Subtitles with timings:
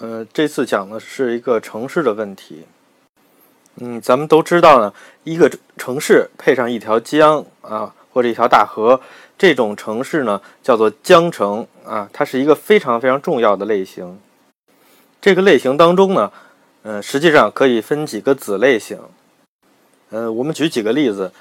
[0.00, 2.64] 呃，这次讲的是一个城市的问题。
[3.76, 4.92] 嗯，咱们都知道呢，
[5.24, 9.00] 一个城市配上一条江啊，或者一条大河，
[9.36, 14.18] 这种城市呢叫做江城啊，它是一个非常非常重要的类型。
[15.20, 16.30] 这个类型当中呢，
[16.82, 18.98] 呃，实际上可以分几个子类型。
[20.10, 21.32] 呃，我们举几个例子，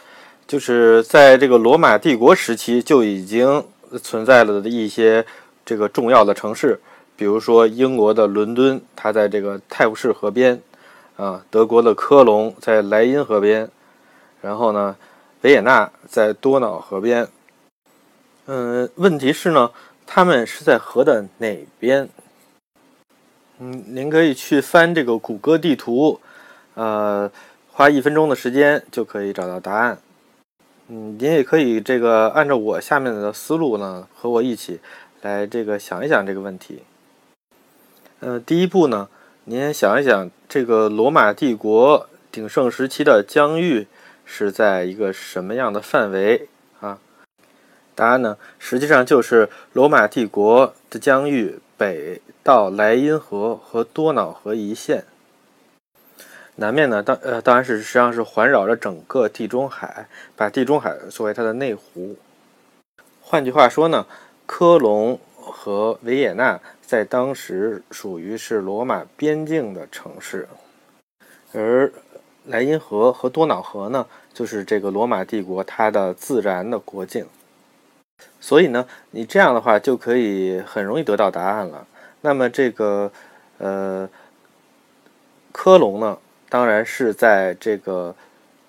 [0.47, 3.63] 就是在这个罗马帝国时期就已经
[4.01, 5.23] 存在了的一些
[5.63, 6.79] 这个重要的城市。
[7.23, 10.61] 比如说，英国的伦敦，它在这个泰晤士河边，
[11.15, 13.69] 啊，德国的科隆在莱茵河边，
[14.41, 14.97] 然后呢，
[15.39, 17.25] 维也纳在多瑙河边。
[18.47, 19.71] 嗯，问题是呢，
[20.05, 22.09] 他们是在河的哪边？
[23.59, 26.19] 嗯，您可以去翻这个谷歌地图，
[26.73, 27.31] 呃，
[27.71, 29.97] 花一分钟的时间就可以找到答案。
[30.89, 34.81] 嗯，您也可以这个按照我下面的思路呢，和我一起
[35.21, 36.83] 来这个想一想这个问题。
[38.25, 39.09] 呃，第一步呢，
[39.43, 43.85] 您想一想，这个罗马帝国鼎盛时期的疆域
[44.23, 46.47] 是在一个什么样的范围
[46.79, 46.99] 啊？
[47.93, 55.03] 答案呢，实际上就是罗马帝国的疆域北到莱茵河和多瑙河一线，
[56.55, 62.15] 南面呢，当呃当然是实际上是环绕着整个地中海，把地中海作为它的内湖。
[63.19, 64.07] 换句话说呢，
[64.45, 65.19] 科隆
[65.51, 66.59] 和维也纳。
[66.85, 70.47] 在当时属于是罗马边境的城市，
[71.51, 71.91] 而
[72.45, 77.25] 莱茵河和多瑙河呢，就是这个罗马帝国它的自然的国境。
[78.39, 81.87] 所以呢，你这样的话就可以很容易得到答案了。
[82.21, 83.11] 那么这个
[83.57, 84.07] 呃，
[85.51, 88.15] 科隆呢，当然是在这个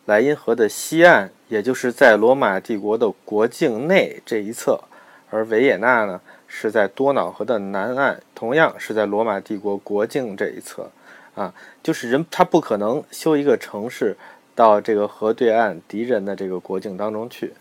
[0.07, 4.81] 莱茵河的西岸，也就是在罗马帝国的国境内这一侧，
[5.29, 6.21] 而维也纳呢。
[6.57, 10.89] 是在多瑙河的南岸，同样是在罗马帝国国境这一侧，
[11.35, 11.53] 啊，
[11.83, 14.17] 就是人他不可能修一个城市
[14.55, 17.55] 到这个河对岸敌人的这个国境当中去。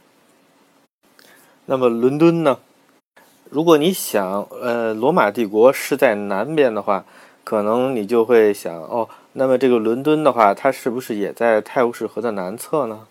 [1.65, 2.59] 那么伦敦呢？
[3.49, 7.03] 如果你想，呃，罗马帝国是在南边的话，
[7.43, 13.07] 可能你就会想，哦，那么这个伦敦的话，它是不是也在泰晤士河的南侧呢？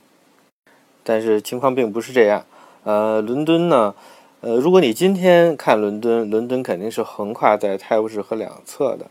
[1.02, 2.46] 但是情况并不是这样，
[2.84, 3.96] 呃，伦敦呢？
[4.42, 9.06] 呃，如果你今天看伦敦，伦敦肯定是横跨在泰晤士河两侧的。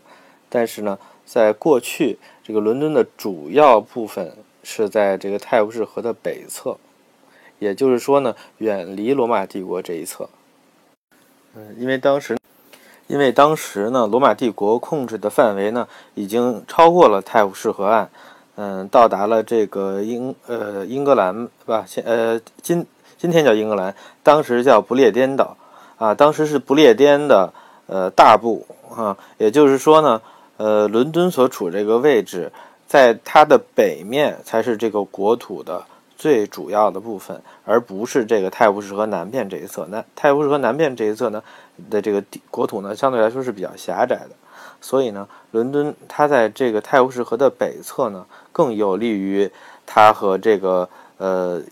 [0.50, 6.76] 但是呢，在过去，这个伦敦的主要部分是在这个泰晤士河的北侧，
[7.58, 10.28] 也就是说呢，远离罗马帝国这一侧。
[11.54, 12.36] 嗯，因为当时，
[13.06, 18.10] 因为当时呢，罗马帝国控制的范围呢，已经超过了泰晤士河岸，
[18.56, 22.86] 嗯，到达了这个英呃英格兰吧，现呃今。
[23.22, 23.94] 今天叫英格兰，
[24.24, 25.56] 当时叫不列颠岛，
[25.96, 27.52] 啊，当时是不列颠的
[27.86, 30.20] 呃大部啊，也就是说呢，
[30.56, 32.50] 呃，伦敦所处这个位置，
[32.88, 35.84] 在它的北面才是这个国土的
[36.16, 39.86] 最主要的部分，而不是这个泰晤士河南边这一侧。
[39.88, 41.40] 那泰晤士河南边这一侧呢
[41.88, 44.30] 的这个地国土呢，相对来说是比较狭窄的，
[44.80, 49.48] 所以呢，伦敦它在这个泰晤士河的北侧呢，更有利于
[49.86, 50.88] 它和这个
[51.18, 51.62] 呃。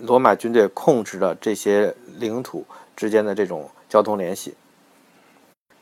[0.00, 2.64] 罗马军队控制的这些领土
[2.96, 4.54] 之间的这种交通联系，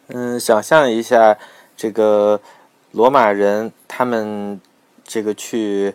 [0.08, 1.36] 嗯，想象一下，
[1.76, 2.40] 这个
[2.92, 4.60] 罗马人他们
[5.04, 5.94] 这个去，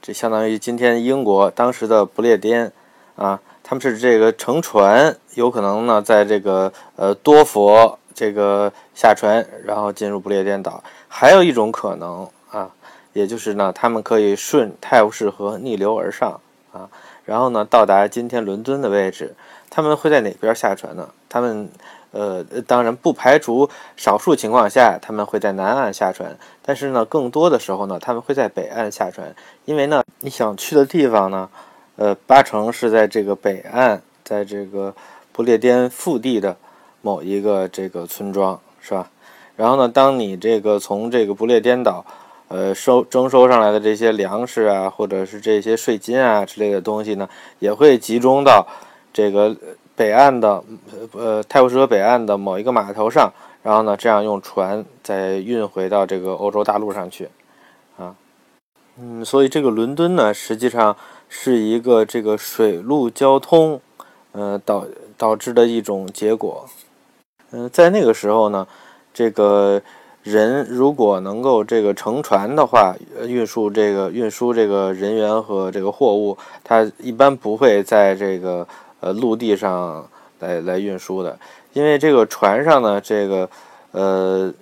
[0.00, 2.72] 这相当于今天英国当时的不列颠
[3.16, 10.82] 啊，他们是这个乘船，有可能呢，在这个呃多佛这个下船，然后进入不列颠岛。
[11.08, 12.70] 还有一种可能啊，
[13.12, 16.40] 也就是呢，他们可以顺泰晤士河逆流而上
[16.72, 16.88] 啊。
[17.32, 19.34] 然后呢，到达今天伦敦的位置，
[19.70, 21.08] 他们会在哪边下船呢？
[21.30, 21.66] 他们，
[22.10, 29.34] 呃，当然不排除少数情况下他们会在南岸下船，但是呢，更多的时候呢，他们会在北岸下船，
[29.64, 31.48] 因为呢，你想去的地方呢，
[31.96, 34.94] 呃，八成是在这个北岸，在这个
[35.32, 36.54] 不列颠腹地的
[37.00, 39.08] 某一个这个村庄，是吧？
[39.56, 42.04] 然后呢，当你这个从这个不列颠岛。
[42.52, 47.26] 呃，收征收上来的这些粮食啊，或者是这些税金啊之类的东西呢，
[47.60, 48.66] 也会集中到
[49.10, 49.56] 这个
[49.96, 50.62] 北岸的
[51.12, 53.32] 呃泰晤士河北岸的某一个码头上，
[53.62, 57.30] 然后呢，这样用船再运回到这个欧洲大陆上去，
[57.96, 58.14] 啊，
[58.98, 60.94] 嗯，所以这个伦敦呢，实际上
[61.30, 63.80] 是一个这个水陆交通，
[64.32, 64.84] 呃导
[65.16, 66.66] 导致的一种结果，
[67.50, 68.68] 嗯，在那个时候呢，
[69.14, 69.80] 这个。
[70.22, 72.94] 人如果能够这个乘船的话，
[73.26, 78.66] 运输这个运输这个人员和这个货物，它一般不会在这个
[79.00, 80.08] 呃陆地上
[80.38, 81.36] 来来运输的，
[81.72, 83.50] 因为这个船上呢，这个
[83.90, 84.52] 呃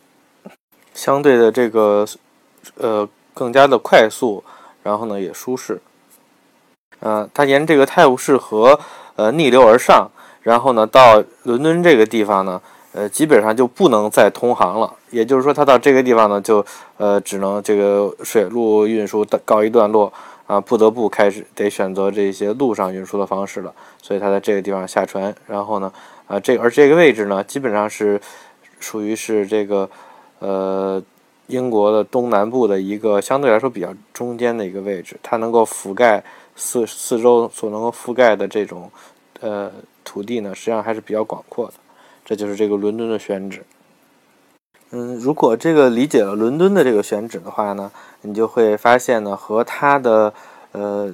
[0.94, 2.06] 相对的这个
[2.76, 4.42] 呃更加的快速，
[4.82, 5.80] 然后呢也舒适。
[7.00, 8.78] 呃，它沿这个泰晤士河
[9.16, 10.10] 呃逆流而上，
[10.42, 12.60] 然后呢到伦敦这个地方呢，
[12.92, 14.92] 呃基本上就不能再通航了。
[15.10, 16.64] 也就是说，它到这个地方呢，就
[16.96, 20.12] 呃只能这个水路运输告一段落
[20.46, 23.74] 啊，不得不开始得选择这些陆上运输的方式了。
[24.02, 25.92] 所以它在这个地方下船，然后呢，
[26.26, 28.20] 啊这而这个位置呢，基本上是
[28.78, 29.88] 属于是这个
[30.38, 31.02] 呃
[31.46, 36.22] 英国的东南部的一个相对来说比较中间的一个位置，它能够覆盖。
[36.56, 38.90] 四四周所能够覆盖的这种
[39.40, 39.70] 呃
[40.04, 41.72] 土地呢，实际上还是比较广阔的。
[42.30, 43.64] 这就是这个伦敦的选址。
[44.90, 47.90] 嗯，如果这个理解了伦敦的这个选址的话呢，
[48.22, 50.32] 你就会发现呢，和它的
[50.70, 51.12] 呃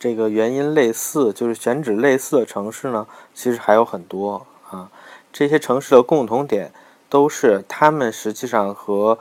[0.00, 4.90] 这个原因类似，就是选址类似的城市呢，其实还有很多啊。
[5.32, 6.72] 这些城市的共同点
[7.08, 9.16] 都是，它们实际上和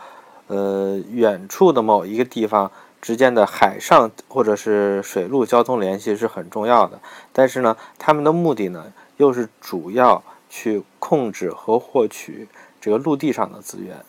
[0.47, 2.71] 呃远处的某一个地方。
[2.99, 6.99] 之间的海上或者是水陆交通联系是很重要的，
[7.33, 10.21] 但是呢，他们的目的呢，又是主要
[10.51, 12.47] 去控制和获取
[12.81, 14.03] 这个陆地上的资源。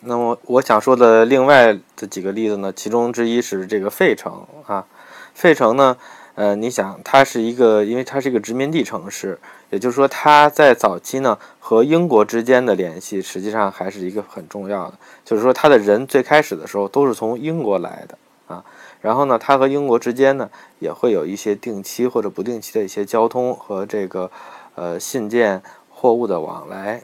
[0.00, 4.84] 那么，我想说的另外的几个例子呢，其中之一是这个费城啊，
[5.32, 5.96] 费城呢。
[6.34, 9.38] 呃，你想，它是一个，因为它是一个殖民地城市，
[9.68, 14.98] 也就是说，它在早期呢和英国之间的联系，实际上还是一个很重要的。
[15.26, 18.16] 就是说，它的人最开始的时候都是从英国来的
[18.46, 18.64] 啊，
[19.02, 20.48] 然后呢，它和英国之间呢
[20.78, 24.30] 也会有一些定期或者不定期的一些交通和这个
[24.74, 27.02] 呃信件、货物的往来。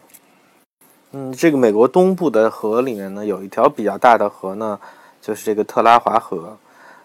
[1.12, 4.78] 嗯，这个美国东部的河里面呢，有一条比较大的河呢，
[5.20, 6.58] 就是这个特拉华河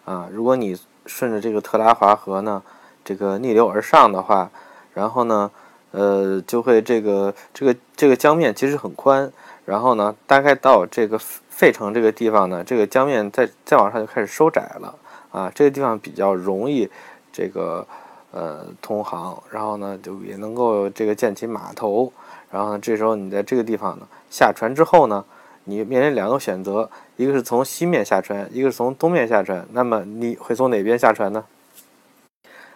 [0.05, 0.77] 啊，如果你。
[1.05, 2.63] 顺着这个特拉华河呢，
[3.03, 4.49] 这个逆流而上的话，
[4.93, 5.51] 然后呢，
[5.91, 9.29] 呃，就会这个这个这个江面其实很宽，
[9.65, 14.95] 然后呢，大概到这个费城这个地方呢，这个江面再再往上就开始收窄了
[15.33, 16.89] 啊，这个地方比较容易
[17.33, 17.85] 这个
[18.33, 22.11] 呃通航，然后呢，就也能够这个建起码头，
[22.51, 25.23] 然后呢，这时候你在这个地方呢下船之后呢。
[25.65, 29.65] 你面临两个选择，一个是从西面下船，一个是从东面下船。
[29.71, 31.45] 那么你会从哪边下船呢？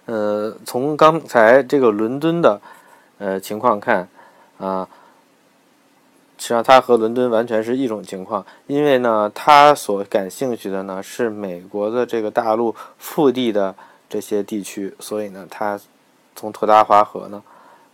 [0.06, 2.62] 呃，从刚才这个伦敦的
[3.18, 4.08] 呃情况看，
[4.58, 4.88] 啊，
[6.38, 13.76] 实际上它和伦敦完全是一种情况，因为呢，他所感兴趣的呢是美国的这个大陆腹地的
[14.10, 15.80] 这些地区，所以呢，他
[16.36, 17.44] 从特拉华河呢，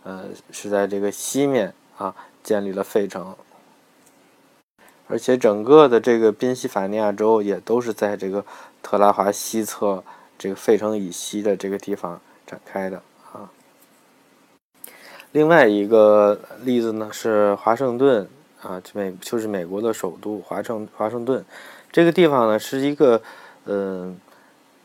[0.02, 3.34] 呃，是在这个西面啊建立了费城。
[5.06, 8.44] 而且整个的这个宾夕法尼亚州也都是在这个
[8.82, 10.02] 特拉华西侧
[10.38, 13.02] 这个费城以西的这个地方展开的
[13.32, 13.50] 啊。
[15.32, 18.26] 另外一个例子呢是华盛顿
[18.62, 21.44] 啊，就美就是美国的首都华盛华盛顿
[21.92, 23.20] 这个地方呢是一个
[23.66, 24.18] 嗯，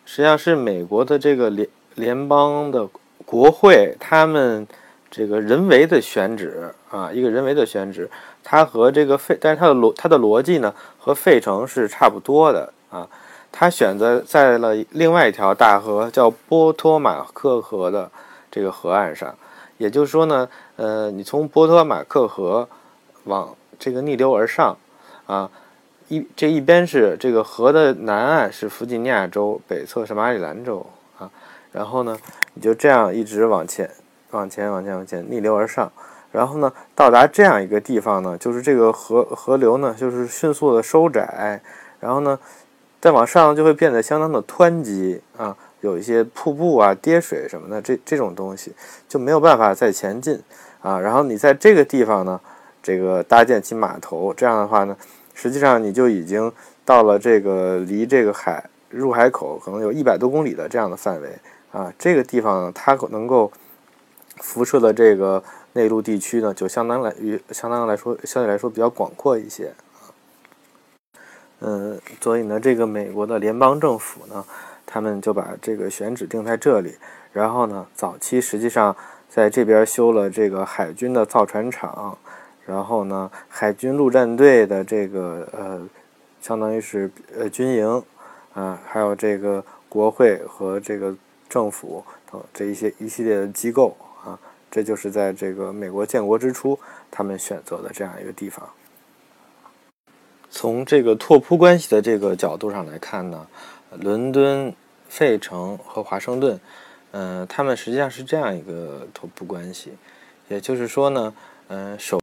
[0.10, 2.90] 实际上是美国的这个联联邦的
[3.28, 4.68] 国会他们
[5.12, 8.10] 这个人为的选址啊，一个人为的选址。
[8.44, 13.08] 它和这个费，但是它的逻它的逻辑呢，和费城是差不多的啊。
[13.52, 18.10] 它选择在了另外一条大河，叫波托马克河的
[18.50, 19.36] 这个河岸上。
[19.78, 22.68] 也就是说呢，呃，你从波托马克河
[23.26, 24.76] 往这个逆流而上
[25.28, 25.48] 啊，
[26.10, 30.86] 一这一边是这个河的南岸是弗吉尼亚州，北侧是马里兰州
[31.18, 31.30] 啊。
[31.72, 32.18] 然后呢，
[32.56, 33.90] 你就这样一直往前，
[34.32, 35.92] 往前，往前，往前逆流而上。
[36.32, 41.62] 然后呢，到达这样一个地方呢，就是这个河河流呢，就是迅速的收窄，
[42.00, 42.40] 然后呢，
[43.00, 48.74] 再往上就会变得相当的湍急啊，有一些瀑布啊、跌水什么的，这这种东西
[49.08, 50.42] 就没有办法再前进
[50.82, 51.00] 啊。
[51.00, 52.40] 然后你在这个地方呢，
[52.82, 54.96] 这个搭建起码头，这样的话呢，
[55.40, 56.52] 实际上你就已经
[56.84, 61.30] 到了这个离这个海入海口可能有一百多公里的这样的范围
[61.72, 61.94] 啊。
[61.98, 63.52] 这个地方，它能够
[64.38, 65.44] 辐射的这个。
[65.74, 70.10] 内陆地区呢，就相当来于相当来说，相对来说比较广阔一些啊。
[71.60, 74.44] 嗯，所以呢，这个美国的联邦政府呢，
[74.88, 76.96] 他们就把这个选址定在这里。
[77.32, 78.94] 然后呢，早期实际上
[79.30, 82.18] 在这边修了这个海军的造船厂，
[82.70, 85.82] 然后呢，海军陆战队的这个呃，
[86.40, 88.04] 相当于是呃军营
[88.54, 91.16] 啊，还有这个国会和这个
[91.50, 94.38] 政府等这一些一系列的机构啊。
[94.70, 96.78] 这就是在这个美国建国之初，
[97.10, 98.70] 他们选择的这样一个地方。
[100.52, 103.48] 从这个拓扑关系的这个角度上来看呢，
[104.00, 104.72] 伦敦、
[105.08, 106.60] 费城和华盛顿，
[107.14, 109.94] 嗯，他们实际上是这样一个拓扑关系。
[110.50, 111.34] 也就是说呢，
[111.68, 112.19] 嗯，首，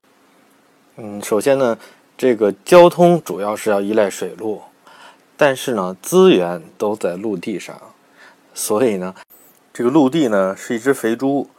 [0.99, 1.77] 嗯，首先呢，
[2.17, 4.63] 这个交通主要是要依赖水路，
[5.37, 7.79] 但是呢，资源都在陆地上，
[8.55, 9.15] 所以呢，
[9.75, 11.51] 这个陆地呢是一只肥猪，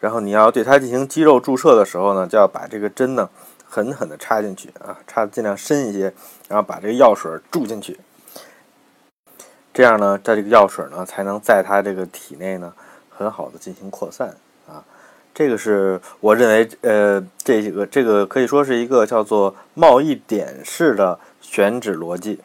[0.00, 3.30] 然后你要对它进行肌肉注射的时候呢，就要把这个针呢
[3.64, 6.12] 狠狠地插进去啊，插的尽量深一些，
[6.48, 7.96] 然后把这个药水注进去。
[9.72, 12.74] 这样呢，在这个药水呢，才能在它这个体内呢，
[13.08, 14.82] 很好的进行扩散啊。
[15.34, 22.40] 这个是我认为，呃，这个这个可以说是一个叫做贸易点式的选址逻辑。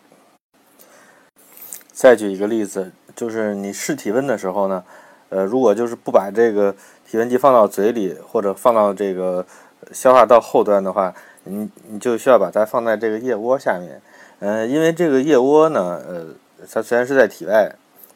[1.92, 4.84] 再举一个例子，就是你试体温的时候呢，
[5.30, 6.76] 呃，如果就是不把这个
[7.10, 9.46] 体温计放到嘴里，或者放到这个
[9.92, 11.14] 消化道后端的话，
[11.44, 14.02] 你你就需要把它放在这个腋窝下面，
[14.40, 16.26] 嗯，因为这个腋窝呢，呃。
[16.72, 17.70] 它虽然是在体外，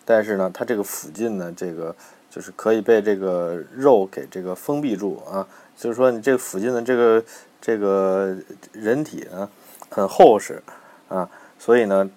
[0.06, 1.96] 但是呢，它这个附近呢，这个
[2.30, 5.48] 就是可以被这个肉给这个封闭住啊。
[5.78, 7.24] 就是说，你这附近的这个
[7.62, 8.36] 这个
[8.74, 9.50] 人体呢，
[9.90, 10.62] 很厚实
[11.08, 12.10] 啊，所以呢，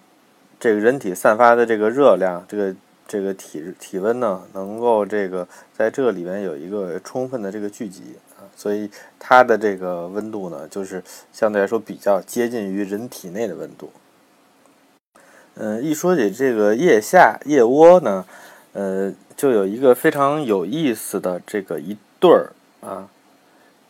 [0.58, 2.74] 这个人体散发的这个热量，这个
[3.06, 8.90] 这个体体温呢，能够这个在这里面有一个充分的这个聚集啊，所以
[9.20, 11.00] 它的这个温度呢，就是
[11.32, 13.92] 相对来说比较接近于人体内的温度。
[15.54, 18.24] 嗯，一说起这个腋下、腋窝呢，
[18.72, 23.08] 呃，就有一个非常有意思的这个一对儿啊，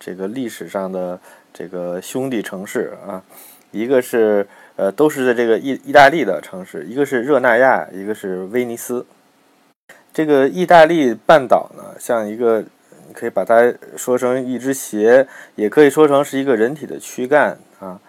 [0.00, 1.20] 这个历史上的
[1.52, 3.22] 这个兄弟城市啊，
[3.70, 4.46] 一个是
[4.76, 9.06] 呃，都是在这个意意大利的城市，一个是热那亚，一个是威尼斯。
[10.12, 12.64] 这个意大利半岛呢，像一个，
[13.14, 18.00] 可以把它说成一只鞋，也可以说成是一个人体的躯干啊。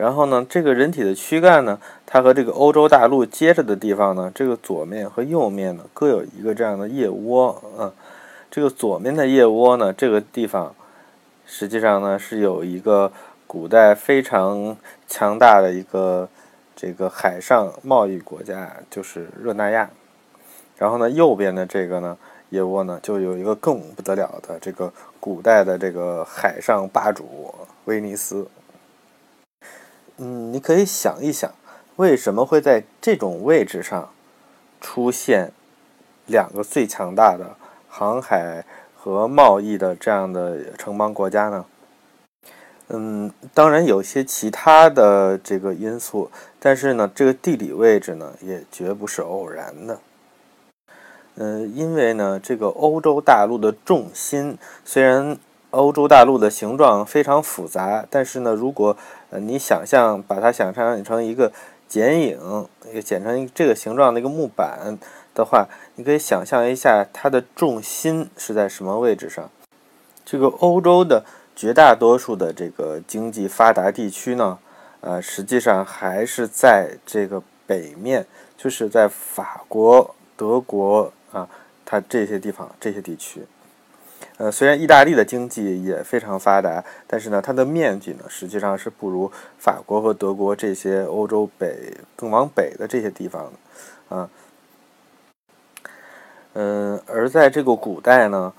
[0.00, 7.92] 然后呢，这个人体的躯干呢，它和这个欧洲大陆接着的地方呢，这个左面和右面呢各有一个这样的腋窝啊。
[8.50, 10.74] 这个左面的腋窝呢，这个地方
[11.44, 13.12] 实际上呢是有一个
[13.46, 14.74] 古代非常
[15.06, 16.26] 强大的一个
[16.74, 19.90] 这个海上贸易国家，就是热那亚。
[20.78, 22.16] 然后呢，右边的这个呢
[22.48, 24.90] 腋窝呢，就有一个更不得了的这个
[25.20, 27.54] 古代的这个海上霸主
[27.84, 28.48] 威尼斯。
[30.22, 31.50] 嗯，你可以想一想，
[31.96, 34.10] 为什么会在这种位置上
[34.78, 35.50] 出现
[36.26, 37.56] 两个最强大的
[37.88, 41.64] 航海和贸易的这样的城邦国家呢？
[42.88, 50.00] 嗯，当然有些其他的这个因素，但是呢，这个地理位置呢也绝不是偶然的。
[51.36, 55.38] 嗯，因为呢，这个欧洲大陆的重心虽然。
[55.72, 58.96] 欧洲大陆的形状非常复杂，但是呢，如果
[59.30, 61.52] 呃你想象把它想象成一个
[61.88, 64.98] 剪影，一个剪成这个形状的一个木板
[65.34, 69.50] 的话，你可以想象一下它的重心是在什么位置上。
[70.24, 71.24] 这个欧洲的
[71.56, 74.58] 绝大多数的这个经济发达地区呢，
[75.00, 81.48] 呃，实际上还是在这个北面，就是在法国、德国啊，
[81.84, 83.42] 它这些地方这些地区。
[84.40, 93.52] 呃，虽然意大利的经济也非常发达，但是呢，它的面积呢，实际上是不如法国和德国这些欧洲北更往北的这些地方
[94.08, 94.30] 的，啊，
[96.54, 98.50] 嗯，而在这个古代呢，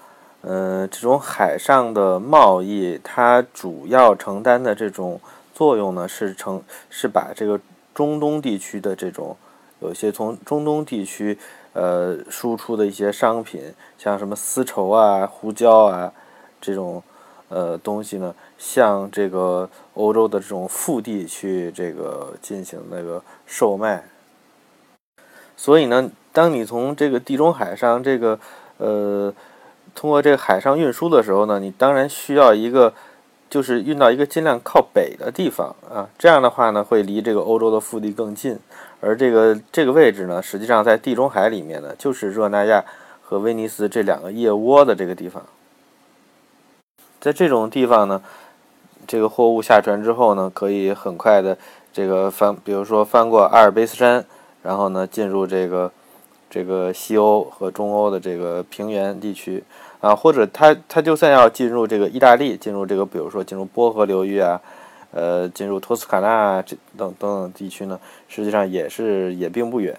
[0.41, 5.19] 呃，这种海上的贸易，它主要承担的这种
[5.51, 6.61] 作用呢，是成
[6.91, 7.59] 是把这个
[7.95, 9.35] 中东地区的这种
[9.79, 11.39] 有些从中东地区。
[11.73, 16.11] 呃，输出的一些商品，像什么丝绸啊、胡椒啊
[16.59, 17.01] 这种
[17.49, 24.03] 呃东西呢，向这个欧洲的这种腹地去这个进行那个售卖。
[25.55, 28.39] 所以呢，当你从这个地中海上这个
[28.77, 29.33] 呃
[29.95, 32.93] 通过这个海上运输的时候呢，你当然需要一个。
[33.51, 38.57] 就是运到一个尽量靠北的地方啊，这样的话呢，会离这个欧洲的腹地更近。
[39.01, 42.85] 而这个这个位置呢，实际上在地中海里面呢，就是热那亚
[43.21, 45.43] 和威尼斯这两个腋窝的这个地方。
[47.19, 48.21] 在这种地方呢，
[49.05, 51.57] 这个货物下船之后呢，可以很快的
[51.91, 54.23] 这个翻，比如说翻过阿尔卑斯山，
[54.63, 55.91] 然后呢，进入这个
[56.49, 59.61] 这个西欧和中欧的这个平原地区。
[60.01, 64.59] 啊，或者他他就算要进入这个意大利，进入这个比如说进入波河流域啊，
[65.11, 69.95] 呃，进入托斯卡纳这等等等地区呢，实际上也是也并不远。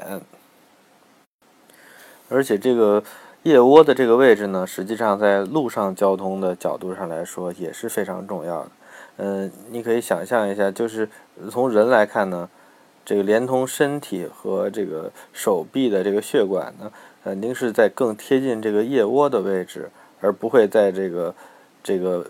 [2.29, 3.01] 而且这个
[3.45, 8.71] 腋窝的这个位置呢，实际上在陆上交通的角度上来说也是非常重要的。
[9.19, 11.09] 嗯，你可以想象一下，就是
[11.49, 12.49] 从人来看呢，
[13.05, 16.91] 这个连通身体和这个手臂的这个血管呢。
[17.25, 21.35] 肯定是在更贴近这个腋窝的位置，而不会在这个
[21.83, 22.27] 这个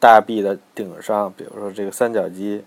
[0.00, 2.64] 大臂的顶上，比如说这个三角肌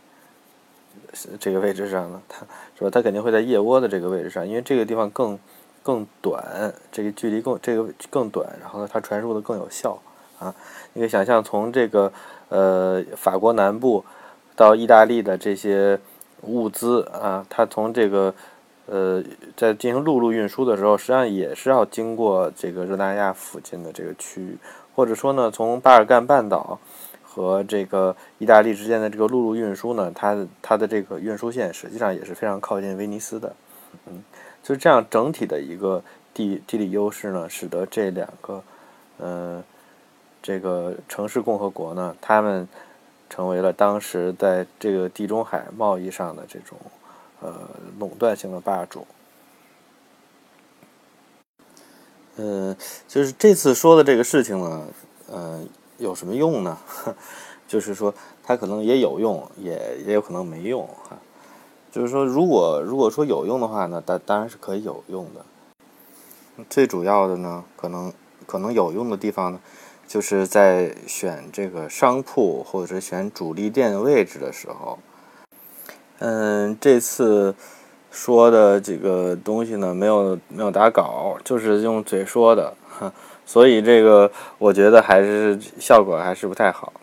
[1.40, 2.46] 这个位置上呢，它
[2.78, 2.90] 是吧？
[2.92, 5.40] 它肯定会在腋窝的这个位置上，因为这个地方更
[5.82, 10.00] 更短，这个距离更这个更短，然后呢，它传输的更有效
[10.38, 10.54] 啊。
[10.94, 12.12] 你可以想象，从这个
[12.50, 14.06] 呃法国南部
[14.56, 16.00] 到意大利的这些
[16.44, 18.34] 物资啊，它从这个
[18.90, 19.24] 呃
[19.56, 24.58] 在进行陆路运输的时候，实际上也是要经过这个热那亚附近的这个区域，
[24.96, 26.80] 或者说呢，从巴尔干半岛。
[27.32, 33.56] 和这个意大利之间的这个陆路运输呢，它它的这个运输线实际上也是非常靠近威尼斯的，
[34.08, 34.24] 嗯，
[34.64, 36.04] 就这样整体的一个
[36.34, 38.64] 地地理优势呢，使得这两个，
[39.20, 39.64] 呃，
[40.42, 42.68] 这个城市共和国呢，他们
[43.30, 46.80] 成为了当时在这个地中海贸易上的这种
[47.42, 47.70] 呃
[48.00, 49.08] 垄断性的霸主。
[52.38, 52.76] 嗯，
[53.08, 54.88] 就是这次说的这个事情呢，
[55.28, 55.64] 呃。
[56.00, 56.78] 有什么用呢？
[57.68, 61.20] 就是说，它可能也有用，也也有可能没用哈。
[61.92, 65.46] 就是说，如果如果说有用的话呢，当当然是可以有用的。
[66.70, 68.14] 最主要的呢，可能
[68.48, 69.60] 可能有用的地方呢，
[70.08, 75.00] 就是在选这个商铺或者是选主力店位置的时候。
[76.20, 77.56] 嗯，这次
[78.12, 83.12] 说的这个东西呢，没有没有打稿，就是用嘴说的哈。
[83.46, 86.94] 所以这个我觉得还是效果还是不太好。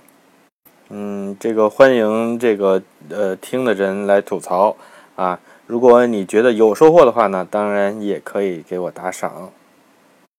[0.91, 4.77] 嗯，这个欢迎这个呃听的人来吐槽
[5.17, 5.41] 啊。
[5.67, 9.51] 如果你觉得有收获的话呢，当然也可以给我打赏。